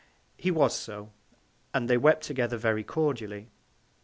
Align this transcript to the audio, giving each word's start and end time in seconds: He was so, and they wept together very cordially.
He 0.35 0.49
was 0.49 0.75
so, 0.75 1.11
and 1.75 1.87
they 1.87 1.95
wept 1.95 2.23
together 2.23 2.57
very 2.57 2.83
cordially. 2.83 3.51